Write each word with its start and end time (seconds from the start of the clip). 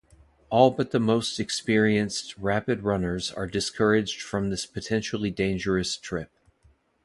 All 0.49 0.71
but 0.71 0.89
the 0.89 0.99
most 0.99 1.39
experienced 1.39 2.35
rapid 2.35 2.81
runners 2.81 3.31
are 3.31 3.45
discouraged 3.45 4.19
from 4.19 4.49
this 4.49 4.65
potentially 4.65 5.29
dangerous 5.29 5.95
trip. 5.95 6.31